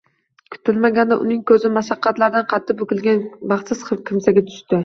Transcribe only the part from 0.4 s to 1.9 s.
Kutilmaganda uning ko`zi